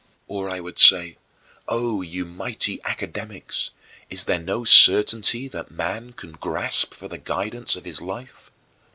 Or 0.27 0.51
I 0.51 0.59
would 0.59 0.79
say:"O 0.79 2.01
you 2.01 2.25
mighty 2.25 2.81
Academics, 2.83 3.69
is 4.09 4.23
there 4.23 4.39
no 4.39 4.63
certainty 4.63 5.47
that 5.49 5.69
man 5.69 6.13
can 6.13 6.31
grasp 6.31 6.95
for 6.95 7.07
the 7.07 7.19
guidance 7.19 7.75
of 7.75 7.85
his 7.85 8.01
life? 8.01 8.49